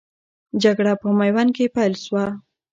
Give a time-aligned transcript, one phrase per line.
[0.63, 2.25] جګړه په میوند کې پیل سوه.